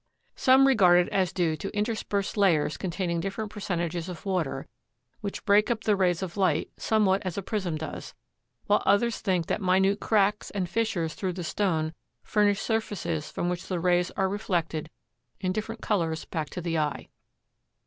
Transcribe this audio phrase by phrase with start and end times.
[0.35, 4.67] Some regard it as due to interspersed layers containing different percentages of water,
[5.19, 8.15] which break up the rays of light somewhat as a prism does,
[8.65, 11.93] while others think that minute cracks and fissures through the stone
[12.23, 14.89] furnish surfaces from which the rays are reflected
[15.39, 17.07] in different colors back to the eye.